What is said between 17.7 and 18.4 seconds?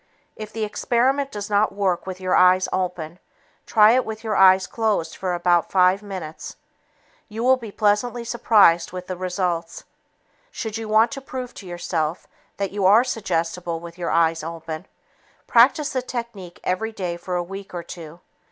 or two.